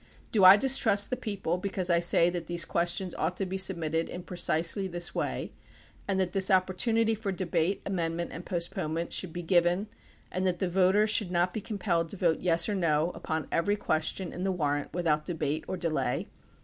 Do 0.31 0.43
I 0.43 0.57
distrust 0.57 1.11
the 1.11 1.15
people 1.15 1.59
because 1.59 1.91
I 1.91 1.99
say 1.99 2.31
that 2.31 2.47
these 2.47 2.65
questions 2.65 3.13
ought 3.19 3.37
to 3.37 3.45
be 3.45 3.59
submitted 3.59 4.09
in 4.09 4.23
precisely 4.23 4.87
this 4.87 5.13
way 5.13 5.51
and 6.07 6.19
that 6.19 6.31
this 6.31 6.49
op 6.49 6.65
portunity 6.65 7.15
for 7.15 7.31
debate, 7.31 7.83
amendment, 7.85 8.31
and 8.33 8.43
postponement 8.43 9.13
should 9.13 9.31
be 9.31 9.43
given 9.43 9.89
and 10.31 10.47
that 10.47 10.57
the 10.57 10.67
voter 10.71 11.05
should 11.05 11.29
not 11.29 11.53
be 11.53 11.61
com 11.61 11.77
pelled 11.77 12.09
to 12.09 12.17
vote 12.17 12.39
"yes" 12.41 12.67
or 12.67 12.73
"no" 12.73 13.11
upon 13.13 13.47
every 13.51 13.75
question 13.75 14.33
in 14.33 14.43
the 14.43 14.51
warrant 14.51 14.91
without 14.91 15.23
debate 15.23 15.65
or 15.67 15.77
delay 15.77 16.27